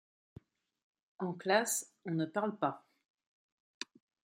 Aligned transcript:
en 1.19 1.33
classe, 1.35 1.91
on 2.05 2.15
ne 2.15 2.25
parle 2.25 2.57
pas 2.57 2.87